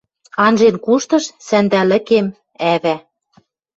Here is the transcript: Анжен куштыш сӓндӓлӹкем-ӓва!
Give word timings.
Анжен 0.45 0.75
куштыш 0.85 1.25
сӓндӓлӹкем-ӓва! 1.47 2.95